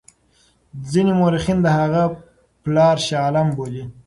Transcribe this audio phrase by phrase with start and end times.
[0.91, 2.03] ځیني مورخین د هغه
[2.63, 3.83] پلار شاه عالم بولي.